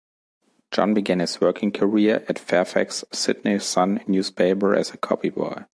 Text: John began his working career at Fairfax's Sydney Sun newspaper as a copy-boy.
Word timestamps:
John 0.71 0.95
began 0.95 1.19
his 1.19 1.39
working 1.39 1.71
career 1.71 2.25
at 2.27 2.39
Fairfax's 2.39 3.03
Sydney 3.13 3.59
Sun 3.59 4.03
newspaper 4.07 4.73
as 4.73 4.89
a 4.89 4.97
copy-boy. 4.97 5.65